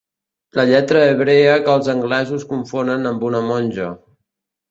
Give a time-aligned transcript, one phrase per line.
[0.59, 3.93] La lletra hebrea que els anglesos confonen amb una monja.